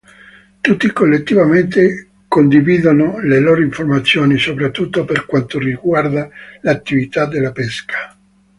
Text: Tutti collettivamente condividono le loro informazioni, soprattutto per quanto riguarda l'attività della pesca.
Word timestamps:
Tutti 0.61 0.91
collettivamente 0.91 2.07
condividono 2.27 3.19
le 3.19 3.37
loro 3.39 3.61
informazioni, 3.61 4.39
soprattutto 4.39 5.05
per 5.05 5.27
quanto 5.27 5.59
riguarda 5.59 6.27
l'attività 6.61 7.27
della 7.27 7.51
pesca. 7.51 8.17